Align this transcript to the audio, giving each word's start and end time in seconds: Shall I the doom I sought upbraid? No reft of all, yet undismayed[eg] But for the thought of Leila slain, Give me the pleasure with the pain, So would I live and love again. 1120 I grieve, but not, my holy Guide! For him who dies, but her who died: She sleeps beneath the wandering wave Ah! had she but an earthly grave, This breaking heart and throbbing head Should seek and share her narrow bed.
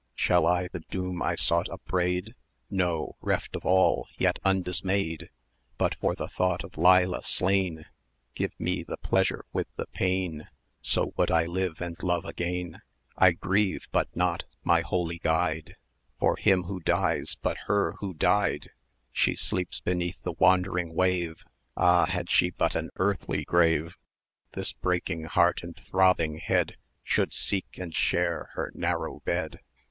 Shall 0.15 0.47
I 0.47 0.67
the 0.67 0.79
doom 0.89 1.21
I 1.21 1.35
sought 1.35 1.69
upbraid? 1.69 2.33
No 2.71 3.17
reft 3.21 3.55
of 3.55 3.63
all, 3.67 4.07
yet 4.17 4.39
undismayed[eg] 4.43 5.29
But 5.77 5.93
for 5.93 6.15
the 6.15 6.27
thought 6.27 6.63
of 6.63 6.75
Leila 6.75 7.21
slain, 7.21 7.85
Give 8.33 8.59
me 8.59 8.81
the 8.81 8.97
pleasure 8.97 9.45
with 9.53 9.67
the 9.75 9.85
pain, 9.85 10.47
So 10.81 11.13
would 11.17 11.29
I 11.29 11.45
live 11.45 11.79
and 11.81 12.01
love 12.01 12.25
again. 12.25 12.81
1120 13.17 13.27
I 13.27 13.31
grieve, 13.33 13.87
but 13.91 14.15
not, 14.15 14.45
my 14.63 14.81
holy 14.81 15.19
Guide! 15.19 15.75
For 16.19 16.35
him 16.35 16.63
who 16.63 16.79
dies, 16.79 17.37
but 17.39 17.57
her 17.67 17.91
who 17.99 18.15
died: 18.15 18.71
She 19.11 19.35
sleeps 19.35 19.81
beneath 19.81 20.19
the 20.23 20.33
wandering 20.39 20.95
wave 20.95 21.43
Ah! 21.77 22.07
had 22.07 22.27
she 22.27 22.49
but 22.49 22.75
an 22.75 22.89
earthly 22.95 23.43
grave, 23.45 23.95
This 24.53 24.73
breaking 24.73 25.25
heart 25.25 25.61
and 25.61 25.75
throbbing 25.77 26.39
head 26.39 26.75
Should 27.03 27.33
seek 27.35 27.77
and 27.77 27.95
share 27.95 28.49
her 28.55 28.71
narrow 28.73 29.19
bed. 29.25 29.59